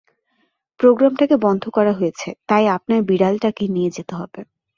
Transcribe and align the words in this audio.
প্রোগ্রামটাকে 0.79 1.35
বন্ধ 1.37 1.63
করা 1.69 1.93
হয়েছে, 1.93 2.29
তাই, 2.47 2.65
আপনার 2.67 2.99
বিড়ালটাকে 3.01 3.63
নিয়ে 3.67 3.91
যেতে 3.91 4.13
হবে। 4.15 4.39